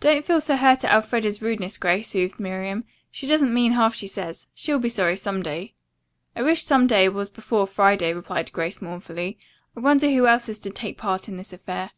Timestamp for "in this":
11.28-11.52